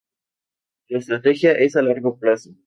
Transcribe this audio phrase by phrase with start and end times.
[0.89, 2.55] La estrategia es a largo plazo.